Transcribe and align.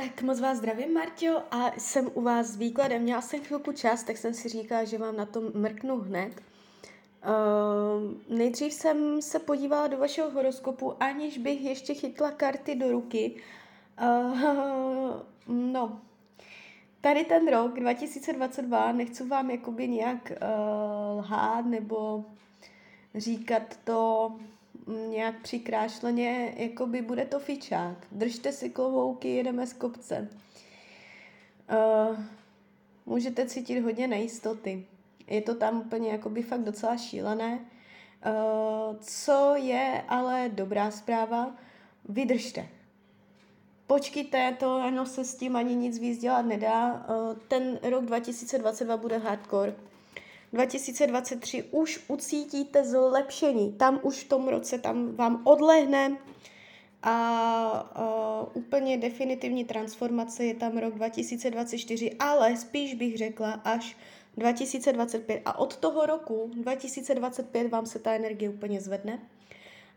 Tak 0.00 0.22
moc 0.22 0.40
vás 0.40 0.58
zdravím, 0.58 0.94
Marťo, 0.94 1.42
a 1.50 1.72
jsem 1.78 2.10
u 2.14 2.20
vás 2.20 2.46
s 2.46 2.56
výkladem. 2.56 3.02
Měla 3.02 3.20
jsem 3.20 3.40
chvilku 3.40 3.72
čas, 3.72 4.02
tak 4.02 4.16
jsem 4.16 4.34
si 4.34 4.48
říkala, 4.48 4.84
že 4.84 4.98
vám 4.98 5.16
na 5.16 5.26
to 5.26 5.40
mrknu 5.40 5.96
hned. 5.96 6.32
Uh, 6.40 8.36
nejdřív 8.38 8.72
jsem 8.72 9.22
se 9.22 9.38
podívala 9.38 9.86
do 9.86 9.98
vašeho 9.98 10.30
horoskopu, 10.30 11.02
aniž 11.02 11.38
bych 11.38 11.64
ještě 11.64 11.94
chytla 11.94 12.30
karty 12.30 12.74
do 12.74 12.92
ruky. 12.92 13.34
Uh, 14.02 15.20
no, 15.48 16.00
tady 17.00 17.24
ten 17.24 17.48
rok 17.48 17.80
2022, 17.80 18.92
nechci 18.92 19.26
vám 19.26 19.50
jakoby 19.50 19.88
nějak 19.88 20.32
uh, 20.32 21.18
lhát 21.18 21.66
nebo 21.66 22.24
říkat 23.14 23.76
to 23.84 24.32
nějak 24.90 25.42
přikrášleně, 25.42 26.54
jako 26.56 26.86
by 26.86 27.02
bude 27.02 27.24
to 27.24 27.38
fičák. 27.38 28.06
Držte 28.12 28.52
si 28.52 28.70
klohouky, 28.70 29.28
jedeme 29.28 29.66
z 29.66 29.72
kopce. 29.72 30.28
Uh, 31.70 32.18
můžete 33.06 33.46
cítit 33.46 33.80
hodně 33.80 34.08
nejistoty. 34.08 34.86
Je 35.26 35.42
to 35.42 35.54
tam 35.54 35.80
úplně 35.80 36.10
jakoby 36.10 36.42
fakt 36.42 36.64
docela 36.64 36.96
šílené. 36.96 37.58
Uh, 37.58 38.96
co 39.00 39.54
je 39.56 40.04
ale 40.08 40.50
dobrá 40.54 40.90
zpráva, 40.90 41.56
vydržte. 42.08 42.68
Počkejte, 43.86 44.56
to 44.60 44.76
ano 44.76 45.06
se 45.06 45.24
s 45.24 45.34
tím 45.34 45.56
ani 45.56 45.74
nic 45.74 45.98
víc 45.98 46.20
dělat 46.20 46.42
nedá. 46.42 46.92
Uh, 46.92 47.38
ten 47.48 47.78
rok 47.82 48.04
2022 48.04 48.96
bude 48.96 49.18
hardcore 49.18 49.74
2023 50.52 51.62
už 51.70 52.00
ucítíte 52.08 52.84
zlepšení. 52.84 53.72
Tam 53.72 54.00
už 54.02 54.24
v 54.24 54.28
tom 54.28 54.48
roce, 54.48 54.78
tam 54.78 55.14
vám 55.14 55.42
odlehne 55.44 56.16
a 57.02 57.16
uh, 58.52 58.62
úplně 58.62 58.98
definitivní 58.98 59.64
transformace 59.64 60.44
je 60.44 60.54
tam 60.54 60.78
rok 60.78 60.94
2024, 60.94 62.16
ale 62.18 62.56
spíš 62.56 62.94
bych 62.94 63.18
řekla 63.18 63.50
až 63.50 63.96
2025. 64.36 65.42
A 65.44 65.58
od 65.58 65.76
toho 65.76 66.06
roku 66.06 66.50
2025 66.54 67.68
vám 67.68 67.86
se 67.86 67.98
ta 67.98 68.12
energie 68.12 68.50
úplně 68.50 68.80
zvedne. 68.80 69.18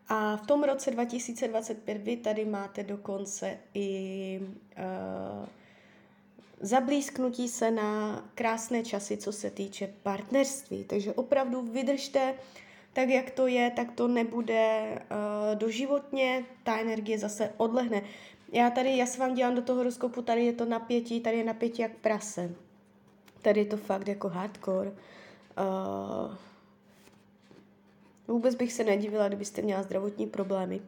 A 0.07 0.37
v 0.37 0.47
tom 0.47 0.63
roce 0.63 0.91
2025 0.91 1.97
vy 1.97 2.17
tady 2.17 2.45
máte 2.45 2.83
dokonce 2.83 3.57
i 3.73 4.39
uh, 4.41 5.47
zablízknutí 6.63 7.47
se 7.47 7.71
na 7.71 8.23
krásné 8.35 8.83
časy, 8.83 9.17
co 9.17 9.31
se 9.31 9.49
týče 9.49 9.93
partnerství. 10.03 10.83
Takže 10.83 11.13
opravdu 11.13 11.61
vydržte, 11.61 12.35
tak 12.93 13.09
jak 13.09 13.31
to 13.31 13.47
je, 13.47 13.71
tak 13.71 13.91
to 13.91 14.07
nebude 14.07 14.83
uh, 14.91 15.55
doživotně, 15.55 16.45
ta 16.63 16.79
energie 16.79 17.19
zase 17.19 17.53
odlehne. 17.57 18.01
Já 18.51 18.69
tady, 18.69 18.97
já 18.97 19.05
se 19.05 19.19
vám 19.19 19.33
dělám 19.33 19.55
do 19.55 19.61
toho 19.61 19.77
horoskopu, 19.77 20.21
tady 20.21 20.45
je 20.45 20.53
to 20.53 20.65
napětí, 20.65 21.21
tady 21.21 21.37
je 21.37 21.43
napětí 21.43 21.81
jak 21.81 21.91
prase. 21.91 22.51
Tady 23.41 23.59
je 23.59 23.65
to 23.65 23.77
fakt 23.77 24.07
jako 24.07 24.29
hardcore. 24.29 24.89
Uh, 24.89 26.35
vůbec 28.27 28.55
bych 28.55 28.73
se 28.73 28.83
nedivila, 28.83 29.27
kdybyste 29.27 29.61
měla 29.61 29.83
zdravotní 29.83 30.27
problémy. 30.27 30.81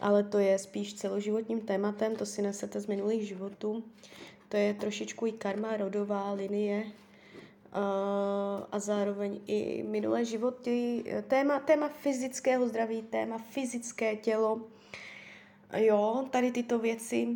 Ale 0.00 0.22
to 0.22 0.38
je 0.38 0.58
spíš 0.58 0.94
celoživotním 0.94 1.60
tématem, 1.60 2.16
to 2.16 2.26
si 2.26 2.42
nesete 2.42 2.80
z 2.80 2.86
minulých 2.86 3.28
životů. 3.28 3.84
To 4.48 4.56
je 4.56 4.74
trošičku 4.74 5.26
i 5.26 5.32
karma, 5.32 5.76
rodová 5.76 6.32
linie 6.32 6.84
a 8.72 8.78
zároveň 8.78 9.40
i 9.46 9.82
minulé 9.82 10.24
životy. 10.24 11.04
Téma, 11.28 11.60
téma 11.60 11.88
fyzického 11.88 12.68
zdraví, 12.68 13.02
téma 13.02 13.38
fyzické 13.38 14.16
tělo. 14.16 14.60
Jo, 15.76 16.24
tady 16.30 16.50
tyto 16.50 16.78
věci 16.78 17.28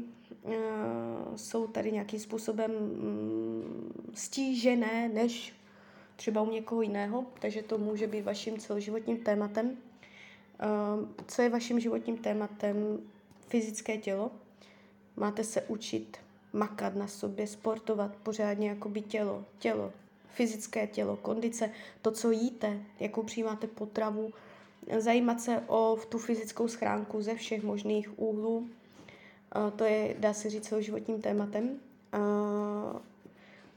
jsou 1.36 1.66
tady 1.66 1.92
nějakým 1.92 2.20
způsobem 2.20 2.70
mm, 2.70 4.10
stížené 4.14 5.08
než 5.08 5.54
třeba 6.16 6.42
u 6.42 6.50
někoho 6.50 6.82
jiného, 6.82 7.26
takže 7.40 7.62
to 7.62 7.78
může 7.78 8.06
být 8.06 8.22
vaším 8.22 8.58
celoživotním 8.58 9.16
tématem. 9.16 9.76
Co 11.26 11.42
je 11.42 11.48
vaším 11.48 11.80
životním 11.80 12.16
tématem? 12.16 12.98
Fyzické 13.48 13.98
tělo. 13.98 14.30
Máte 15.16 15.44
se 15.44 15.62
učit 15.62 16.18
makat 16.52 16.94
na 16.94 17.06
sobě, 17.06 17.46
sportovat 17.46 18.16
pořádně 18.16 18.68
jako 18.68 18.88
by 18.88 19.00
tělo, 19.00 19.44
tělo, 19.58 19.92
fyzické 20.28 20.86
tělo, 20.86 21.16
kondice, 21.16 21.70
to, 22.02 22.10
co 22.10 22.30
jíte, 22.30 22.80
jakou 23.00 23.22
přijímáte 23.22 23.66
potravu, 23.66 24.32
zajímat 24.98 25.40
se 25.40 25.62
o 25.66 25.98
tu 26.08 26.18
fyzickou 26.18 26.68
schránku 26.68 27.22
ze 27.22 27.34
všech 27.34 27.62
možných 27.62 28.18
úhlů. 28.18 28.68
To 29.76 29.84
je, 29.84 30.14
dá 30.18 30.34
se 30.34 30.50
říct, 30.50 30.68
celoživotním 30.68 31.20
tématem. 31.22 31.80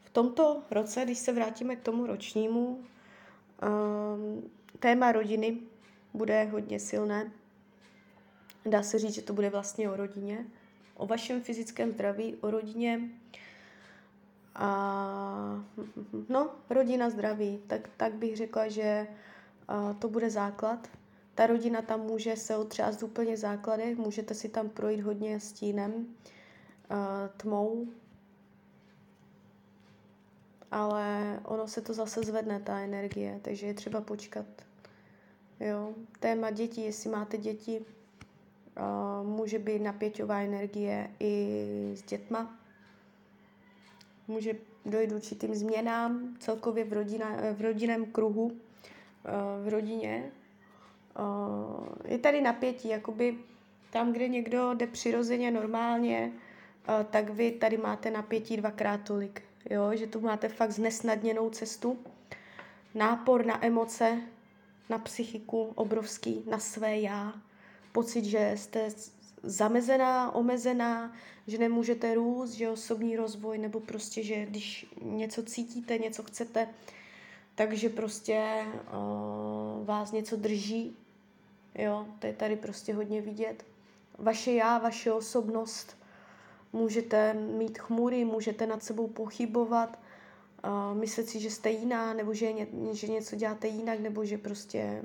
V 0.04 0.10
tomto 0.12 0.62
roce, 0.72 1.06
když 1.06 1.18
se 1.18 1.34
vrátíme 1.34 1.76
k 1.76 1.82
tomu 1.82 2.06
ročnímu, 2.06 2.80
téma 4.80 5.12
rodiny 5.12 5.58
bude 6.14 6.44
hodně 6.44 6.80
silné. 6.80 7.32
Dá 8.66 8.84
se 8.84 9.00
říct, 9.00 9.14
že 9.14 9.22
to 9.22 9.34
bude 9.34 9.50
vlastně 9.50 9.90
o 9.90 9.96
rodině 9.96 10.46
o 10.96 11.06
vašem 11.06 11.42
fyzickém 11.42 11.92
zdraví, 11.92 12.36
o 12.36 12.52
rodině 12.52 13.02
a 14.56 15.66
no, 16.30 16.50
rodina 16.70 17.10
zdraví, 17.10 17.60
tak, 17.68 17.90
tak 17.98 18.14
bych 18.14 18.38
řekla, 18.38 18.68
že 18.68 19.08
a, 19.68 19.94
to 19.94 20.10
bude 20.10 20.30
základ. 20.30 20.88
Ta 21.36 21.48
rodina 21.48 21.82
tam 21.82 22.02
může 22.02 22.36
se 22.36 22.58
otřást 22.58 23.04
úplně 23.04 23.38
základech, 23.38 23.98
můžete 23.98 24.34
si 24.34 24.50
tam 24.50 24.70
projít 24.70 25.02
hodně 25.02 25.40
stínem, 25.40 26.16
a, 26.90 27.30
tmou, 27.38 27.88
ale 30.72 31.40
ono 31.44 31.68
se 31.68 31.82
to 31.82 31.94
zase 31.94 32.24
zvedne, 32.24 32.60
ta 32.60 32.80
energie, 32.80 33.40
takže 33.42 33.68
je 33.68 33.74
třeba 33.74 34.02
počkat. 34.02 34.46
Jo. 35.60 35.94
Téma 36.20 36.52
dětí, 36.52 36.86
jestli 36.86 37.10
máte 37.10 37.38
děti, 37.38 37.86
může 39.24 39.60
být 39.60 39.82
napěťová 39.82 40.40
energie 40.40 41.12
i 41.20 41.92
s 41.96 42.02
dětma. 42.02 42.60
Může 44.28 44.54
dojít 44.86 45.12
určitým 45.12 45.56
změnám 45.56 46.36
celkově 46.40 46.84
v, 46.84 46.94
rodina, 46.94 47.38
v 47.54 47.62
rodinném 47.62 48.06
kruhu, 48.06 48.52
v 49.64 49.68
rodině. 49.68 50.32
Je 52.06 52.18
tady 52.18 52.42
napětí, 52.42 52.90
jakoby 52.90 53.38
tam, 53.92 54.14
kde 54.14 54.28
někdo 54.28 54.74
jde 54.74 54.88
přirozeně 54.88 55.52
normálně, 55.52 56.32
tak 57.10 57.30
vy 57.30 57.52
tady 57.52 57.78
máte 57.78 58.12
napětí 58.12 58.58
dvakrát 58.58 58.98
tolik. 58.98 59.42
Jo? 59.70 59.92
Že 59.94 60.08
tu 60.08 60.20
máte 60.20 60.50
fakt 60.50 60.72
znesnadněnou 60.72 61.50
cestu, 61.50 62.00
nápor 62.96 63.46
na 63.46 63.66
emoce, 63.66 64.22
na 64.90 64.98
psychiku 64.98 65.72
obrovský, 65.76 66.44
na 66.50 66.60
své 66.60 67.00
já 67.00 67.34
pocit, 67.96 68.26
že 68.26 68.54
jste 68.56 68.90
zamezená, 69.44 70.36
omezená, 70.36 71.14
že 71.48 71.58
nemůžete 71.58 72.16
růst, 72.16 72.52
že 72.52 72.70
osobní 72.70 73.16
rozvoj, 73.16 73.58
nebo 73.58 73.80
prostě, 73.80 74.24
že 74.24 74.46
když 74.46 74.88
něco 75.02 75.44
cítíte, 75.44 75.98
něco 75.98 76.24
chcete, 76.24 76.68
takže 77.56 77.90
prostě 77.90 78.66
uh, 78.68 79.86
vás 79.86 80.12
něco 80.12 80.36
drží. 80.36 80.98
Jo, 81.76 82.06
to 82.20 82.28
je 82.28 82.34
tady 82.34 82.56
prostě 82.56 82.94
hodně 82.94 83.22
vidět. 83.22 83.64
Vaše 84.18 84.52
já, 84.52 84.78
vaše 84.78 85.12
osobnost, 85.12 85.98
můžete 86.74 87.34
mít 87.34 87.78
chmury, 87.80 88.26
můžete 88.26 88.68
nad 88.68 88.84
sebou 88.84 89.08
pochybovat, 89.08 90.00
uh, 90.66 90.98
myslet 90.98 91.30
si, 91.30 91.40
že 91.40 91.52
jste 91.52 91.70
jiná, 91.70 92.14
nebo 92.14 92.34
že, 92.34 92.54
ně, 92.54 92.68
že 92.92 93.08
něco 93.08 93.36
děláte 93.36 93.68
jinak, 93.68 94.00
nebo 94.00 94.26
že 94.26 94.38
prostě 94.38 95.04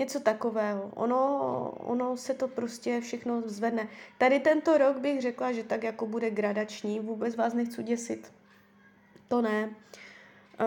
Něco 0.00 0.20
takového. 0.20 0.90
Ono, 0.94 1.70
ono 1.70 2.16
se 2.16 2.34
to 2.34 2.48
prostě 2.48 3.00
všechno 3.00 3.42
zvedne. 3.44 3.88
Tady 4.18 4.40
tento 4.40 4.78
rok 4.78 4.98
bych 4.98 5.20
řekla, 5.20 5.52
že 5.52 5.64
tak 5.64 5.82
jako 5.82 6.06
bude 6.06 6.30
gradační, 6.30 7.00
vůbec 7.00 7.36
vás 7.36 7.54
nechci 7.54 7.82
děsit. 7.82 8.32
To 9.28 9.42
ne. 9.42 9.70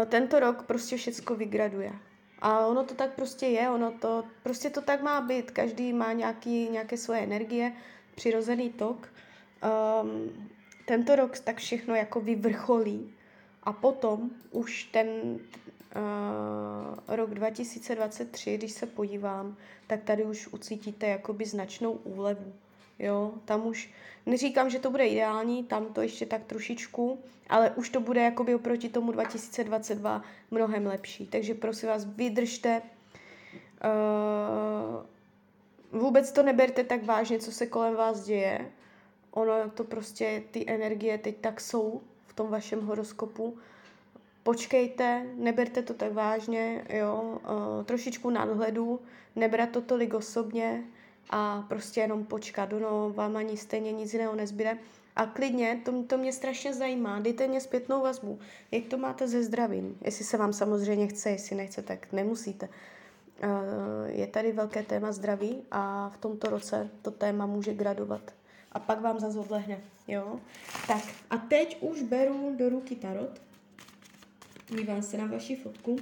Tento 0.05 0.39
rok 0.39 0.63
prostě 0.63 0.97
všecko 0.97 1.35
vygraduje. 1.35 1.91
A 2.39 2.67
ono 2.67 2.83
to 2.83 2.93
tak 2.93 3.15
prostě 3.15 3.45
je, 3.45 3.69
ono 3.69 3.91
to, 3.91 4.23
prostě 4.43 4.69
to 4.69 4.81
tak 4.81 5.01
má 5.01 5.21
být. 5.21 5.51
Každý 5.51 5.93
má 5.93 6.13
nějaký, 6.13 6.69
nějaké 6.69 6.97
svoje 6.97 7.19
energie, 7.21 7.73
přirozený 8.15 8.69
tok. 8.69 9.09
Um, 10.01 10.49
tento 10.85 11.15
rok 11.15 11.39
tak 11.39 11.57
všechno 11.57 11.95
jako 11.95 12.21
vyvrcholí 12.21 13.13
a 13.63 13.73
potom 13.73 14.29
už 14.51 14.83
ten, 14.83 15.39
uh, 15.95 17.15
rok 17.15 17.33
2023, 17.33 18.57
když 18.57 18.71
se 18.71 18.85
podívám, 18.85 19.57
tak 19.87 20.03
tady 20.03 20.23
už 20.23 20.47
ucítíte 20.47 21.07
jakoby 21.07 21.45
značnou 21.45 21.91
úlevu. 21.91 22.53
Jo, 22.99 23.33
tam 23.45 23.67
už, 23.67 23.89
neříkám, 24.25 24.69
že 24.69 24.79
to 24.79 24.91
bude 24.91 25.07
ideální, 25.07 25.63
tam 25.63 25.85
to 25.85 26.01
ještě 26.01 26.25
tak 26.25 26.43
trošičku, 26.43 27.19
ale 27.49 27.71
už 27.71 27.89
to 27.89 27.99
bude 27.99 28.21
jakoby 28.21 28.55
oproti 28.55 28.89
tomu 28.89 29.11
2022 29.11 30.23
mnohem 30.51 30.85
lepší. 30.85 31.27
Takže 31.27 31.53
prosím 31.53 31.89
vás, 31.89 32.05
vydržte. 32.05 32.81
Uh, 33.83 35.03
vůbec 36.01 36.31
to 36.31 36.43
neberte 36.43 36.83
tak 36.83 37.03
vážně, 37.03 37.39
co 37.39 37.51
se 37.51 37.67
kolem 37.67 37.95
vás 37.95 38.23
děje. 38.23 38.71
ono 39.31 39.69
to 39.69 39.83
prostě, 39.83 40.43
ty 40.51 40.65
energie 40.67 41.17
teď 41.17 41.37
tak 41.37 41.61
jsou 41.61 42.01
v 42.27 42.33
tom 42.33 42.49
vašem 42.49 42.85
horoskopu. 42.85 43.57
Počkejte, 44.43 45.25
neberte 45.35 45.81
to 45.81 45.93
tak 45.93 46.13
vážně, 46.13 46.85
jo, 46.89 47.39
uh, 47.77 47.83
trošičku 47.83 48.29
nadhledu, 48.29 48.99
nebrat 49.35 49.69
to 49.69 49.81
tolik 49.81 50.13
osobně 50.13 50.83
a 51.29 51.65
prostě 51.67 52.01
jenom 52.01 52.25
počkat, 52.25 52.69
no, 52.71 53.13
vám 53.15 53.37
ani 53.37 53.57
stejně 53.57 53.91
nic 53.91 54.13
jiného 54.13 54.35
nezbyde. 54.35 54.77
A 55.15 55.25
klidně, 55.25 55.81
to, 55.85 56.03
to 56.03 56.17
mě 56.17 56.33
strašně 56.33 56.73
zajímá, 56.73 57.19
dejte 57.19 57.47
mě 57.47 57.61
zpětnou 57.61 58.01
vazbu, 58.01 58.39
jak 58.71 58.83
to 58.85 58.97
máte 58.97 59.27
ze 59.27 59.43
zdravím. 59.43 59.97
Jestli 60.01 60.25
se 60.25 60.37
vám 60.37 60.53
samozřejmě 60.53 61.07
chce, 61.07 61.29
jestli 61.29 61.55
nechce, 61.55 61.81
tak 61.81 62.11
nemusíte. 62.11 62.69
Uh, 63.43 63.49
je 64.05 64.27
tady 64.27 64.51
velké 64.51 64.83
téma 64.83 65.11
zdraví 65.11 65.61
a 65.71 66.09
v 66.09 66.17
tomto 66.17 66.49
roce 66.49 66.89
to 67.01 67.11
téma 67.11 67.45
může 67.45 67.73
gradovat. 67.73 68.33
A 68.71 68.79
pak 68.79 69.01
vám 69.01 69.19
zase 69.19 69.39
odlehne, 69.39 69.81
jo? 70.07 70.39
Tak 70.87 71.03
a 71.29 71.37
teď 71.37 71.77
už 71.81 72.01
beru 72.01 72.55
do 72.57 72.69
ruky 72.69 72.95
tarot. 72.95 73.41
Dívám 74.77 75.01
se 75.01 75.17
na 75.17 75.25
vaši 75.25 75.55
fotku. 75.55 75.99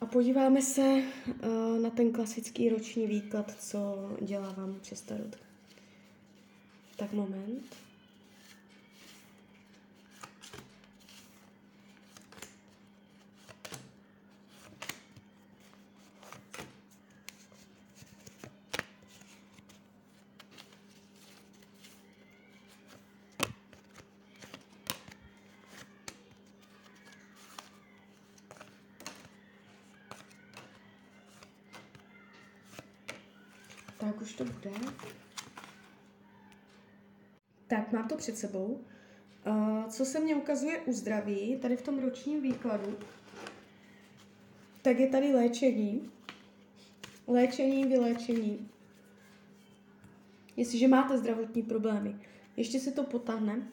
A 0.00 0.06
podíváme 0.06 0.62
se 0.62 0.82
uh, 0.82 1.78
na 1.82 1.90
ten 1.90 2.12
klasický 2.12 2.68
roční 2.68 3.06
výklad, 3.06 3.54
co 3.58 3.78
dělávám 4.20 4.78
přes 4.80 5.00
tarot. 5.00 5.36
Tak 6.96 7.12
moment. 7.12 7.91
Tak 34.22 34.28
už 34.28 34.34
to 34.34 34.44
bude. 34.44 34.70
Tak, 37.66 37.92
mám 37.92 38.08
to 38.08 38.16
před 38.16 38.38
sebou. 38.38 38.80
Uh, 39.46 39.84
co 39.88 40.04
se 40.04 40.20
mně 40.20 40.36
ukazuje 40.36 40.80
u 40.80 40.92
zdraví, 40.92 41.58
tady 41.62 41.76
v 41.76 41.82
tom 41.82 41.98
ročním 41.98 42.42
výkladu, 42.42 42.96
tak 44.82 44.98
je 44.98 45.06
tady 45.08 45.34
léčení. 45.34 46.10
Léčení, 47.26 47.84
vyléčení. 47.84 48.68
Jestliže 50.56 50.88
máte 50.88 51.18
zdravotní 51.18 51.62
problémy, 51.62 52.16
ještě 52.56 52.80
se 52.80 52.92
to 52.92 53.04
potáhne, 53.04 53.68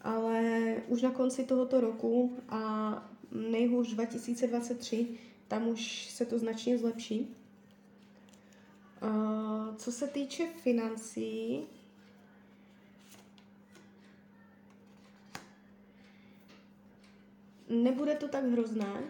ale 0.00 0.76
už 0.88 1.02
na 1.02 1.10
konci 1.10 1.44
tohoto 1.44 1.80
roku 1.80 2.38
a 2.48 3.10
nejhůř 3.30 3.94
2023, 3.94 5.08
tam 5.48 5.68
už 5.68 6.10
se 6.10 6.26
to 6.26 6.38
značně 6.38 6.78
zlepší. 6.78 7.41
Uh, 9.02 9.76
co 9.76 9.92
se 9.92 10.06
týče 10.06 10.46
financí, 10.46 11.62
nebude 17.68 18.14
to 18.14 18.28
tak 18.28 18.44
hrozné. 18.44 19.02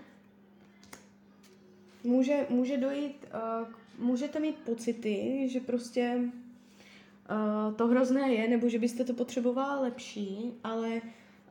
Může, 2.05 2.47
může 2.49 2.77
dojít, 2.77 3.27
uh, 3.35 3.69
můžete 3.99 4.41
mít 4.41 4.59
pocity, 4.59 5.49
že 5.49 5.61
prostě 5.61 6.19
uh, 6.19 7.75
to 7.75 7.87
hrozné 7.87 8.33
je, 8.33 8.49
nebo 8.49 8.69
že 8.69 8.79
byste 8.79 9.05
to 9.05 9.15
potřebovala 9.15 9.81
lepší, 9.81 10.53
ale 10.65 11.01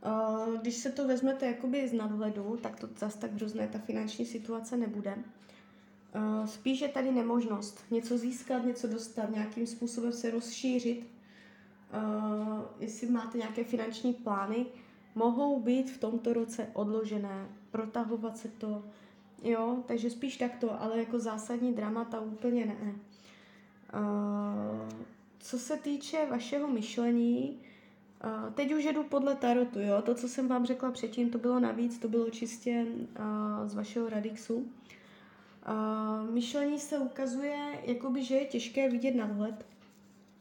uh, 0.05 0.61
když 0.61 0.75
se 0.75 0.91
to 0.91 1.07
vezmete 1.07 1.45
jakoby 1.45 1.87
z 1.87 1.93
nadhledu, 1.93 2.59
tak 2.61 2.79
to 2.79 2.89
zase 2.97 3.19
tak 3.19 3.33
hrozné 3.33 3.67
ta 3.67 3.79
finanční 3.79 4.25
situace 4.25 4.77
nebude. 4.77 5.15
Uh, 6.15 6.45
spíš 6.45 6.81
je 6.81 6.87
tady 6.89 7.11
nemožnost 7.11 7.83
něco 7.91 8.17
získat, 8.17 8.65
něco 8.65 8.87
dostat, 8.87 9.29
nějakým 9.29 9.67
způsobem 9.67 10.13
se 10.13 10.31
rozšířit. 10.31 11.07
Uh, 11.93 12.59
jestli 12.79 13.09
máte 13.09 13.37
nějaké 13.37 13.63
finanční 13.63 14.13
plány, 14.13 14.65
mohou 15.15 15.59
být 15.59 15.91
v 15.91 15.97
tomto 15.97 16.33
roce 16.33 16.67
odložené, 16.73 17.49
protahovat 17.71 18.37
se 18.37 18.47
to, 18.47 18.83
jo, 19.43 19.83
takže 19.85 20.09
spíš 20.09 20.37
takto, 20.37 20.81
ale 20.81 20.99
jako 20.99 21.19
zásadní 21.19 21.73
dramata 21.73 22.19
úplně 22.19 22.65
ne. 22.65 22.95
Uh, 23.93 24.89
co 25.39 25.59
se 25.59 25.77
týče 25.77 26.27
vašeho 26.29 26.67
myšlení, 26.67 27.59
uh, 28.23 28.53
teď 28.53 28.73
už 28.73 28.83
jedu 28.83 29.03
podle 29.03 29.35
tarotu, 29.35 29.79
jo, 29.79 30.01
to, 30.01 30.15
co 30.15 30.29
jsem 30.29 30.47
vám 30.47 30.65
řekla 30.65 30.91
předtím, 30.91 31.29
to 31.29 31.37
bylo 31.37 31.59
navíc, 31.59 31.97
to 31.97 32.07
bylo 32.07 32.29
čistě 32.29 32.85
uh, 33.19 33.67
z 33.67 33.73
vašeho 33.75 34.09
Radixu. 34.09 34.65
Uh, 35.69 36.29
myšlení 36.33 36.79
se 36.79 36.97
ukazuje, 36.97 37.57
jakoby, 37.83 38.23
že 38.23 38.35
je 38.35 38.45
těžké 38.45 38.89
vidět 38.89 39.15
nadhled. 39.15 39.65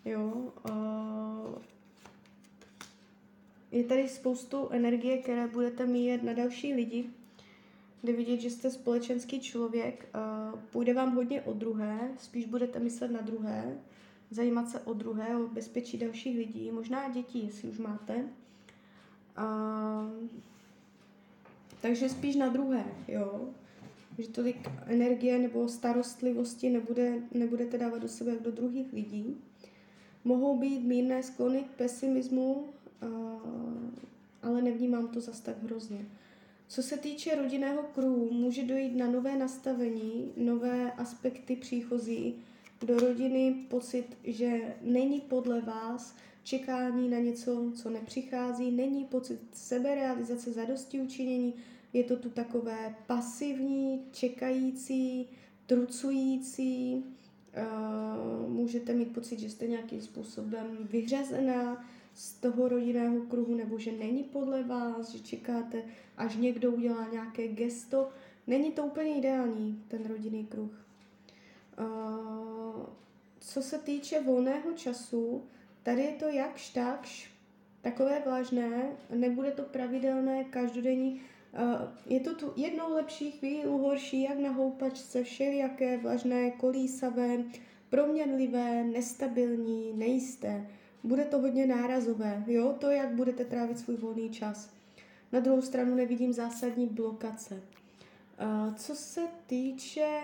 Jo, 0.05 0.53
uh, 0.71 1.63
je 3.73 3.85
tady 3.85 4.09
spoustu 4.09 4.69
energie, 4.69 5.19
které 5.19 5.47
budete 5.47 5.87
mít 5.87 6.23
na 6.23 6.33
další 6.33 6.75
lidi. 6.75 7.05
Jde 8.03 8.13
vidět, 8.13 8.41
že 8.41 8.51
jste 8.51 8.71
společenský 8.71 9.41
člověk. 9.41 10.09
Uh, 10.15 10.59
půjde 10.61 10.95
vám 10.95 11.15
hodně 11.15 11.43
o 11.43 11.53
druhé, 11.53 12.11
spíš 12.19 12.47
budete 12.47 12.79
myslet 12.79 13.11
na 13.11 13.21
druhé, 13.21 13.79
zajímat 14.31 14.69
se 14.69 14.81
o 14.81 14.93
druhé, 14.93 15.37
o 15.37 15.49
bezpečí 15.49 15.99
dalších 15.99 16.39
lidí, 16.39 16.71
možná 16.71 17.09
dětí, 17.09 17.47
jestli 17.47 17.69
už 17.69 17.79
máte. 17.79 18.25
Uh, 19.39 20.29
takže 21.83 22.09
spíš 22.09 22.37
na 22.37 22.49
druhé, 22.49 22.85
jo 23.09 23.49
že 24.23 24.29
tolik 24.29 24.71
energie 24.87 25.39
nebo 25.39 25.69
starostlivosti 25.69 26.71
nebude, 26.71 27.23
nebudete 27.35 27.79
dávat 27.79 27.99
do 27.99 28.09
sebe 28.09 28.37
do 28.41 28.51
druhých 28.51 28.93
lidí. 28.93 29.37
Mohou 30.25 30.59
být 30.59 30.85
mírné 30.85 31.23
sklony 31.23 31.63
k 31.63 31.77
pesimismu, 31.77 32.65
ale 34.43 34.63
nevnímám 34.63 35.09
to 35.09 35.21
zas 35.21 35.41
tak 35.41 35.63
hrozně. 35.63 36.07
Co 36.69 36.83
se 36.83 36.97
týče 36.97 37.35
rodinného 37.35 37.83
kruhu, 37.83 38.31
může 38.33 38.65
dojít 38.65 38.97
na 38.97 39.11
nové 39.11 39.37
nastavení, 39.37 40.33
nové 40.37 40.93
aspekty 40.93 41.57
příchozí 41.57 42.35
do 42.87 42.99
rodiny, 42.99 43.55
pocit, 43.69 44.07
že 44.25 44.75
není 44.83 45.21
podle 45.21 45.61
vás 45.61 46.17
čekání 46.45 47.09
na 47.09 47.19
něco, 47.19 47.73
co 47.75 47.91
nepřichází, 47.91 48.71
není 48.71 49.05
pocit 49.05 49.41
seberealizace, 49.53 50.53
zadosti 50.53 51.01
učinění, 51.01 51.55
je 51.93 52.05
to 52.05 52.17
tu 52.17 52.31
takové 52.31 52.95
pasivní, 53.07 54.05
čekající, 54.13 55.29
trucující, 55.67 57.05
uh, 57.05 58.51
můžete 58.51 58.93
mít 58.93 59.15
pocit, 59.15 59.41
že 59.41 59.51
jste 59.51 59.67
nějakým 59.67 60.03
způsobem 60.03 60.67
vyřazená 60.81 61.87
z 62.15 62.33
toho 62.33 62.69
rodinného 62.69 63.21
kruhu, 63.21 63.55
nebo 63.55 63.79
že 63.79 63.93
není 63.93 64.23
podle 64.25 64.63
vás, 64.63 65.11
že 65.11 65.21
čekáte, 65.21 65.83
až 66.17 66.37
někdo 66.37 66.73
udělá 66.73 67.09
nějaké 67.13 67.49
gesto. 67.49 68.09
Není 68.47 68.73
to 68.73 68.85
úplně 68.85 69.19
ideální, 69.19 69.85
ten 69.89 70.07
rodinný 70.07 70.47
kruh. 70.47 70.87
Uh, 71.81 72.87
co 73.41 73.63
se 73.63 73.79
týče 73.79 74.23
volného 74.23 74.73
času, 74.73 75.43
tady 75.83 76.03
je 76.03 76.13
to 76.13 76.29
jakž 76.29 76.71
takž 76.71 77.31
takové 77.83 78.23
vážné, 78.27 78.93
nebude 79.15 79.51
to 79.51 79.63
pravidelné 79.63 80.45
každodenní 80.45 81.21
Eh, 81.21 81.30
je 82.07 82.21
to 82.21 82.35
tu 82.35 82.53
jednou 82.57 82.95
lepší, 82.95 83.31
chvíli 83.31 83.65
horší, 83.65 84.23
jak 84.23 84.39
na 84.39 84.51
houpačce, 84.51 85.25
všelijaké, 85.25 85.99
vlažné, 85.99 86.51
kolísavé, 86.51 87.45
proměnlivé, 87.91 88.85
nestabilní, 88.85 89.93
nejisté. 89.95 90.67
Bude 91.05 91.25
to 91.25 91.39
hodně 91.39 91.67
nárazové, 91.67 92.45
jo, 92.47 92.77
to, 92.79 92.91
jak 92.91 93.15
budete 93.15 93.45
trávit 93.45 93.79
svůj 93.79 93.97
volný 93.97 94.31
čas. 94.31 94.71
Na 95.33 95.41
druhou 95.41 95.63
stranu 95.63 95.95
nevidím 95.95 96.33
zásadní 96.33 96.87
blokace. 96.87 97.63
Co 98.77 98.95
se 98.95 99.21
týče 99.47 100.21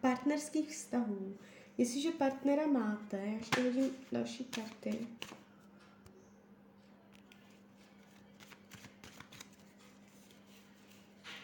partnerských 0.00 0.70
vztahů, 0.70 1.34
jestliže 1.78 2.10
partnera 2.10 2.66
máte, 2.66 3.16
ještě 3.18 3.62
vidím 3.62 3.90
další 4.12 4.44
karty. 4.44 5.06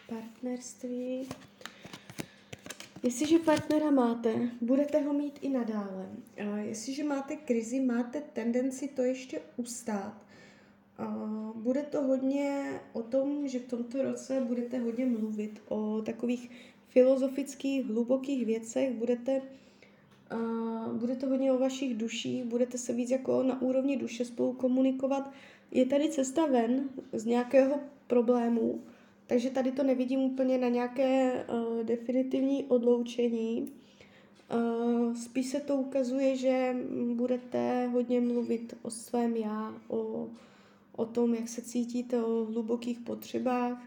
Partnerství. 0.09 1.29
Jestliže 3.03 3.39
partnera 3.39 3.91
máte, 3.91 4.49
budete 4.61 4.99
ho 4.99 5.13
mít 5.13 5.39
i 5.41 5.49
nadále. 5.49 6.09
Jestliže 6.61 7.03
máte 7.03 7.35
krizi, 7.35 7.79
máte 7.79 8.21
tendenci 8.33 8.87
to 8.87 9.01
ještě 9.01 9.41
ustát. 9.57 10.25
Bude 11.55 11.81
to 11.81 12.01
hodně 12.01 12.79
o 12.93 13.03
tom, 13.03 13.47
že 13.47 13.59
v 13.59 13.67
tomto 13.67 14.03
roce 14.03 14.41
budete 14.41 14.79
hodně 14.79 15.05
mluvit 15.05 15.61
o 15.67 16.01
takových 16.01 16.49
filozofických, 16.87 17.85
hlubokých 17.85 18.45
věcech, 18.45 18.91
budete, 18.93 19.41
bude 20.93 21.15
to 21.15 21.27
hodně 21.27 21.51
o 21.51 21.57
vašich 21.57 21.97
duších, 21.97 22.43
budete 22.43 22.77
se 22.77 22.93
víc 22.93 23.09
jako 23.09 23.43
na 23.43 23.61
úrovni 23.61 23.97
duše 23.97 24.25
spolu 24.25 24.53
komunikovat. 24.53 25.31
Je 25.71 25.85
tady 25.85 26.09
cesta 26.09 26.45
ven 26.45 26.89
z 27.13 27.25
nějakého 27.25 27.79
problému, 28.07 28.81
takže 29.29 29.49
tady 29.49 29.71
to 29.71 29.83
nevidím 29.83 30.19
úplně 30.19 30.57
na 30.57 30.67
nějaké 30.67 31.33
uh, 31.33 31.83
definitivní 31.83 32.63
odloučení. 32.63 33.71
Uh, 34.53 35.13
spíš 35.13 35.47
se 35.47 35.59
to 35.59 35.75
ukazuje, 35.75 36.35
že 36.35 36.75
budete 37.13 37.87
hodně 37.87 38.21
mluvit 38.21 38.73
o 38.81 38.89
svém 38.89 39.35
já, 39.35 39.73
o, 39.87 40.27
o 40.95 41.05
tom, 41.05 41.33
jak 41.33 41.47
se 41.49 41.61
cítíte, 41.61 42.23
o 42.23 42.45
hlubokých 42.45 42.99
potřebách, 42.99 43.83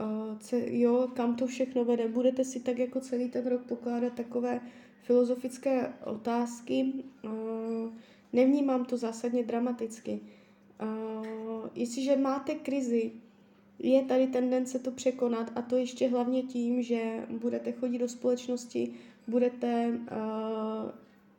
uh, 0.00 0.38
ce, 0.38 0.62
jo, 0.66 1.08
kam 1.14 1.36
to 1.36 1.46
všechno 1.46 1.84
vede. 1.84 2.08
Budete 2.08 2.44
si 2.44 2.60
tak 2.60 2.78
jako 2.78 3.00
celý 3.00 3.28
ten 3.28 3.46
rok 3.46 3.62
pokládat 3.62 4.12
takové 4.12 4.60
filozofické 5.02 5.92
otázky. 6.04 6.92
Uh, 7.24 7.30
nevnímám 8.32 8.84
to 8.84 8.96
zásadně 8.96 9.42
dramaticky. 9.42 10.20
Uh, 10.82 11.68
jestliže 11.74 12.16
máte 12.16 12.54
krizi, 12.54 13.12
je 13.78 14.04
tady 14.04 14.26
tendence 14.26 14.78
to 14.78 14.90
překonat 14.90 15.52
a 15.54 15.62
to 15.62 15.76
ještě 15.76 16.08
hlavně 16.08 16.42
tím, 16.42 16.82
že 16.82 17.26
budete 17.28 17.72
chodit 17.72 17.98
do 17.98 18.08
společnosti, 18.08 18.92
budete 19.28 19.88
uh, 19.88 20.90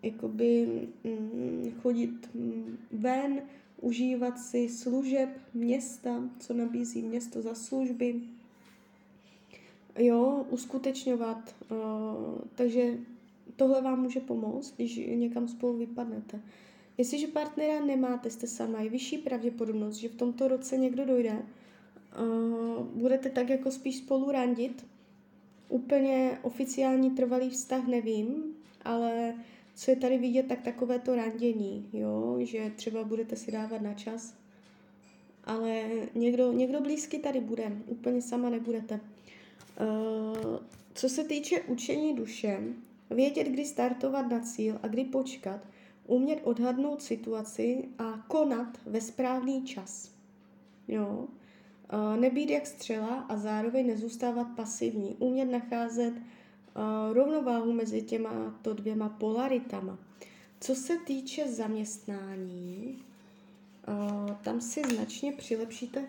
jakoby 0.04 0.68
um, 1.04 1.72
chodit 1.82 2.30
um, 2.34 2.78
ven, 2.92 3.42
užívat 3.82 4.40
si 4.40 4.70
služeb 4.70 5.30
města, 5.54 6.24
co 6.40 6.54
nabízí 6.54 7.02
město 7.02 7.42
za 7.42 7.56
služby, 7.56 8.22
jo, 9.98 10.46
uskutečňovat. 10.50 11.56
Uh, 11.72 11.78
takže 12.56 12.98
tohle 13.56 13.82
vám 13.82 14.02
může 14.02 14.20
pomoct, 14.20 14.74
když 14.76 14.98
někam 14.98 15.48
spolu 15.48 15.78
vypadnete. 15.78 16.42
Jestliže 16.98 17.28
partnera 17.28 17.86
nemáte, 17.86 18.30
jste 18.30 18.48
sama, 18.48 18.82
je 18.82 18.90
vyšší 18.90 19.18
pravděpodobnost, 19.18 19.96
že 19.96 20.10
v 20.10 20.16
tomto 20.16 20.48
roce 20.48 20.78
někdo 20.78 21.06
dojde, 21.06 21.42
uh, 22.20 22.86
budete 22.86 23.30
tak 23.30 23.50
jako 23.50 23.72
spíš 23.72 23.98
spolu 23.98 24.32
randit. 24.32 24.86
Úplně 25.70 26.40
oficiální 26.42 27.12
trvalý 27.12 27.50
vztah 27.50 27.88
nevím, 27.88 28.44
ale 28.86 29.34
co 29.76 29.92
je 29.92 29.98
tady 29.98 30.18
vidět, 30.18 30.48
tak 30.48 30.62
takové 30.62 31.00
to 31.00 31.16
randění, 31.16 31.90
jo, 31.94 32.38
že 32.40 32.72
třeba 32.76 33.04
budete 33.04 33.36
si 33.36 33.52
dávat 33.52 33.82
na 33.82 33.94
čas, 33.94 34.34
ale 35.44 35.84
někdo, 36.16 36.52
někdo 36.52 36.82
blízký 36.82 37.20
tady 37.20 37.40
bude, 37.40 37.72
úplně 37.86 38.22
sama 38.22 38.50
nebudete. 38.50 39.00
Uh, 39.82 40.60
co 40.94 41.10
se 41.10 41.24
týče 41.24 41.62
učení 41.62 42.14
duše, 42.14 42.60
vědět, 43.10 43.48
kdy 43.48 43.66
startovat 43.66 44.32
na 44.32 44.40
cíl 44.40 44.80
a 44.84 44.88
kdy 44.88 45.04
počkat, 45.04 45.60
umět 46.08 46.40
odhadnout 46.44 47.02
situaci 47.02 47.90
a 47.98 48.26
konat 48.28 48.78
ve 48.86 49.02
správný 49.02 49.64
čas. 49.64 50.12
Jo? 50.88 51.28
Nebýt 52.20 52.50
jak 52.50 52.68
střela 52.68 53.16
a 53.30 53.38
zároveň 53.38 53.88
nezůstávat 53.88 54.48
pasivní, 54.56 55.16
umět 55.20 55.46
nacházet 55.46 56.14
rovnováhu 57.14 57.74
mezi 57.74 58.02
těma 58.02 58.60
to 58.62 58.74
dvěma 58.74 59.10
polaritama. 59.10 59.98
Co 60.60 60.76
se 60.76 60.98
týče 60.98 61.52
zaměstnání, 61.52 63.00
tam 64.42 64.62
si 64.62 64.82
značně 64.82 65.32
přilepšíte. 65.32 66.08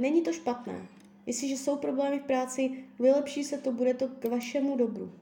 Není 0.00 0.22
to 0.22 0.32
špatné. 0.32 0.86
Jestliže 1.26 1.56
jsou 1.56 1.76
problémy 1.76 2.18
v 2.18 2.22
práci, 2.22 2.84
vylepší 2.98 3.44
se 3.44 3.58
to, 3.58 3.72
bude 3.72 3.94
to 3.94 4.08
k 4.08 4.24
vašemu 4.24 4.76
dobru. 4.76 5.12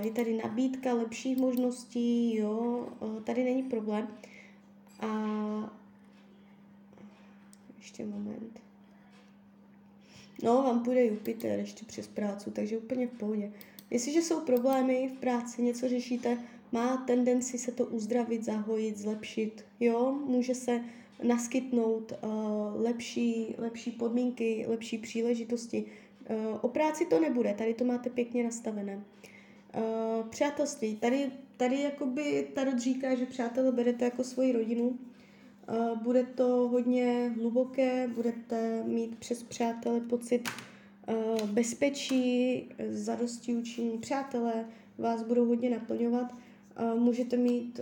Je 0.00 0.10
tady 0.10 0.40
nabídka 0.44 0.94
lepších 0.94 1.36
možností, 1.36 2.36
jo, 2.36 2.88
tady 3.24 3.44
není 3.44 3.62
problém. 3.62 4.08
A 5.00 5.06
ještě 7.86 8.04
moment. 8.06 8.60
No, 10.42 10.62
vám 10.62 10.82
půjde 10.82 11.06
Jupiter 11.06 11.58
ještě 11.58 11.84
přes 11.84 12.06
práci, 12.06 12.50
takže 12.50 12.78
úplně 12.78 13.06
v 13.06 13.10
pohodě. 13.10 13.52
Jestliže 13.90 14.22
jsou 14.22 14.40
problémy 14.40 15.10
v 15.16 15.20
práci, 15.20 15.62
něco 15.62 15.88
řešíte, 15.88 16.38
má 16.72 16.96
tendenci 16.96 17.58
se 17.58 17.72
to 17.72 17.86
uzdravit, 17.86 18.44
zahojit, 18.44 18.96
zlepšit. 18.96 19.64
Jo, 19.80 20.12
může 20.26 20.54
se 20.54 20.80
naskytnout 21.22 22.12
uh, 22.12 22.82
lepší, 22.82 23.54
lepší 23.58 23.90
podmínky, 23.90 24.64
lepší 24.68 24.98
příležitosti. 24.98 25.84
Uh, 26.30 26.58
o 26.60 26.68
práci 26.68 27.06
to 27.06 27.20
nebude, 27.20 27.54
tady 27.54 27.74
to 27.74 27.84
máte 27.84 28.10
pěkně 28.10 28.44
nastavené. 28.44 28.96
Uh, 28.96 30.28
přátelství. 30.28 30.96
Tady, 30.96 31.30
tady 31.56 31.80
jakoby 31.80 32.48
Tarot 32.54 32.78
říká, 32.78 33.14
že 33.14 33.26
přátelé 33.26 33.72
berete 33.72 34.04
jako 34.04 34.24
svoji 34.24 34.52
rodinu, 34.52 34.98
bude 36.02 36.22
to 36.22 36.46
hodně 36.46 37.32
hluboké, 37.36 38.08
budete 38.08 38.82
mít 38.84 39.18
přes 39.18 39.42
přátele 39.42 40.00
pocit 40.00 40.48
eh, 41.08 41.14
bezpečí, 41.46 42.68
zadosti 42.88 43.54
učení. 43.54 43.98
Přátelé 43.98 44.64
vás 44.98 45.22
budou 45.22 45.46
hodně 45.46 45.70
naplňovat. 45.70 46.34
Eh, 46.76 46.94
můžete 46.94 47.36
mít 47.36 47.80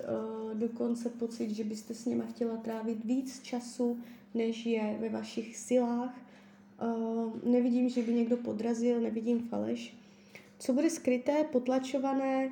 dokonce 0.55 1.11
pocit, 1.11 1.50
že 1.50 1.64
byste 1.64 1.95
s 1.95 2.05
nimi 2.05 2.23
chtěla 2.31 2.57
trávit 2.57 3.05
víc 3.05 3.43
času, 3.43 3.99
než 4.35 4.67
je 4.67 4.97
ve 5.00 5.09
vašich 5.09 5.57
silách. 5.57 6.21
Nevidím, 7.45 7.88
že 7.88 8.03
by 8.03 8.14
někdo 8.14 8.37
podrazil, 8.37 9.00
nevidím 9.00 9.49
faleš. 9.49 9.97
Co 10.59 10.73
bude 10.73 10.91
skryté, 10.91 11.45
potlačované, 11.53 12.50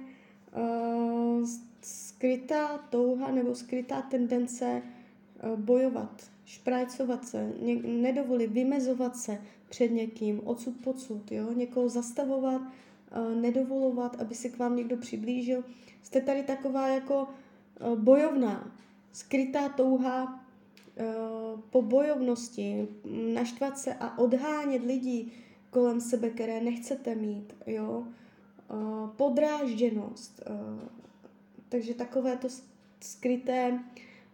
skrytá 1.82 2.78
touha 2.78 3.30
nebo 3.30 3.54
skrytá 3.54 4.02
tendence 4.02 4.82
Eh, 4.84 5.01
bojovat, 5.56 6.30
šprajcovat 6.44 7.28
se, 7.28 7.52
nedovolit 7.84 8.52
vymezovat 8.52 9.16
se 9.16 9.38
před 9.68 9.88
někým, 9.88 10.40
odsud 10.44 10.74
pocud, 10.84 11.32
jo? 11.32 11.52
někoho 11.52 11.88
zastavovat, 11.88 12.62
uh, 12.62 13.34
nedovolovat, 13.40 14.20
aby 14.20 14.34
se 14.34 14.48
k 14.48 14.58
vám 14.58 14.76
někdo 14.76 14.96
přiblížil. 14.96 15.64
Jste 16.02 16.20
tady 16.20 16.42
taková 16.42 16.88
jako 16.88 17.22
uh, 17.22 17.98
bojovná, 17.98 18.76
skrytá 19.12 19.68
touha 19.68 20.24
uh, 20.24 21.60
po 21.60 21.82
bojovnosti, 21.82 22.88
naštvat 23.34 23.78
se 23.78 23.94
a 23.94 24.18
odhánět 24.18 24.84
lidi 24.84 25.26
kolem 25.70 26.00
sebe, 26.00 26.30
které 26.30 26.60
nechcete 26.60 27.14
mít, 27.14 27.54
jo? 27.66 28.06
Podrážděnost. 29.16 30.42
Takže 31.68 31.94
takové 31.94 32.36
to 32.36 32.48
skryté 33.00 33.78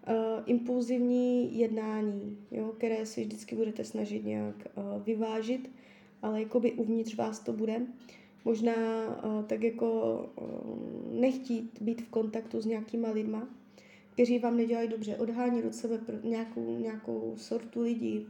uh, 0.08 0.42
impulzivní 0.46 1.58
jednání, 1.58 2.38
jo, 2.50 2.72
které 2.76 3.06
si 3.06 3.24
vždycky 3.24 3.56
budete 3.56 3.84
snažit 3.84 4.24
nějak 4.24 4.54
uh, 4.76 5.02
vyvážit, 5.02 5.70
ale 6.22 6.42
jakoby 6.42 6.72
uvnitř 6.72 7.16
vás 7.16 7.40
to 7.40 7.52
bude. 7.52 7.86
Možná 8.44 8.74
uh, 8.74 9.44
tak 9.44 9.62
jako 9.62 10.20
uh, 10.36 11.20
nechtít 11.20 11.82
být 11.82 12.02
v 12.02 12.08
kontaktu 12.08 12.60
s 12.60 12.66
nějakýma 12.66 13.10
lidma, 13.10 13.48
kteří 14.12 14.38
vám 14.38 14.56
nedělají 14.56 14.88
dobře, 14.88 15.16
odhání 15.16 15.62
od 15.62 15.74
sebe 15.74 16.00
nějakou, 16.22 16.78
nějakou 16.78 17.34
sortu 17.36 17.80
lidí. 17.80 18.26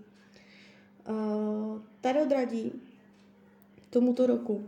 Uh, 1.09 1.81
tarot 2.01 2.33
radí 2.33 2.73
tomuto 3.91 4.27
roku, 4.27 4.63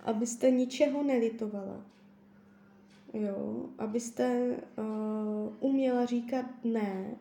abyste 0.00 0.50
ničeho 0.50 1.02
nelitovala, 1.02 1.84
jo, 3.14 3.68
abyste 3.78 4.56
uh, 4.78 5.54
uměla 5.60 6.04
říkat 6.04 6.46
ne 6.64 7.16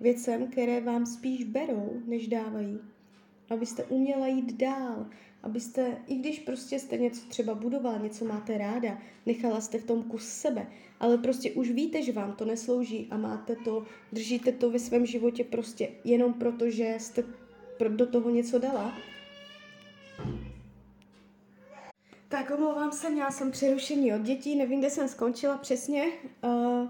věcem, 0.00 0.46
které 0.46 0.80
vám 0.80 1.06
spíš 1.06 1.44
berou, 1.44 2.02
než 2.06 2.28
dávají. 2.28 2.78
Abyste 3.50 3.84
uměla 3.84 4.26
jít 4.26 4.52
dál, 4.52 5.06
abyste, 5.42 5.98
i 6.06 6.14
když 6.14 6.38
prostě 6.38 6.78
jste 6.78 6.96
něco 6.96 7.28
třeba 7.28 7.54
budovala, 7.54 7.98
něco 7.98 8.24
máte 8.24 8.58
ráda, 8.58 8.98
nechala 9.26 9.60
jste 9.60 9.78
v 9.78 9.84
tom 9.84 10.02
kus 10.02 10.28
sebe, 10.28 10.66
ale 11.00 11.18
prostě 11.18 11.52
už 11.52 11.70
víte, 11.70 12.02
že 12.02 12.12
vám 12.12 12.32
to 12.32 12.44
neslouží 12.44 13.06
a 13.10 13.16
máte 13.16 13.56
to, 13.56 13.84
držíte 14.12 14.52
to 14.52 14.70
ve 14.70 14.78
svém 14.78 15.06
životě 15.06 15.44
prostě 15.44 15.88
jenom 16.04 16.34
proto, 16.34 16.70
že 16.70 16.94
jste 16.98 17.24
do 17.88 18.06
toho 18.06 18.30
něco 18.30 18.58
dala, 18.58 18.92
tak 22.36 22.50
omlouvám 22.50 22.92
se, 22.92 23.10
měla 23.10 23.30
jsem 23.30 23.50
přerušení 23.50 24.14
od 24.14 24.22
dětí, 24.22 24.56
nevím, 24.56 24.80
kde 24.80 24.90
jsem 24.90 25.08
skončila 25.08 25.58
přesně. 25.58 26.04
Uh, 26.44 26.88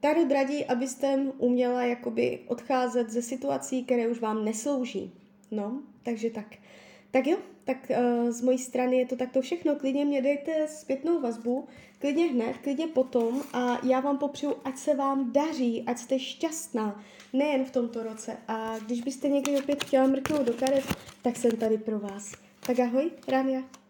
tady 0.00 0.34
radí, 0.34 0.64
abyste 0.64 1.18
uměla 1.38 1.82
jakoby 1.82 2.38
odcházet 2.46 3.10
ze 3.10 3.22
situací, 3.22 3.84
které 3.84 4.08
už 4.08 4.20
vám 4.20 4.44
neslouží. 4.44 5.12
No, 5.50 5.82
takže 6.02 6.30
tak. 6.30 6.46
Tak 7.10 7.26
jo, 7.26 7.38
tak 7.64 7.90
uh, 7.90 8.30
z 8.30 8.40
mojí 8.40 8.58
strany 8.58 8.96
je 8.96 9.06
to 9.06 9.16
takto 9.16 9.40
všechno. 9.40 9.76
Klidně 9.76 10.04
mě 10.04 10.22
dejte 10.22 10.68
zpětnou 10.68 11.20
vazbu, 11.20 11.68
klidně 11.98 12.24
hned, 12.24 12.56
klidně 12.56 12.86
potom 12.86 13.42
a 13.52 13.78
já 13.86 14.00
vám 14.00 14.18
popřeju, 14.18 14.54
ať 14.64 14.78
se 14.78 14.94
vám 14.94 15.32
daří, 15.32 15.84
ať 15.86 15.98
jste 15.98 16.18
šťastná, 16.18 17.04
nejen 17.32 17.64
v 17.64 17.70
tomto 17.70 18.02
roce. 18.02 18.36
A 18.48 18.78
když 18.78 19.00
byste 19.00 19.28
někdy 19.28 19.58
opět 19.58 19.84
chtěla 19.84 20.06
mrknout 20.06 20.42
do 20.42 20.52
karet, 20.52 20.84
tak 21.22 21.36
jsem 21.36 21.50
tady 21.50 21.78
pro 21.78 21.98
vás. 21.98 22.32
Tak 22.66 22.80
ahoj, 22.80 23.10
Rania. 23.28 23.81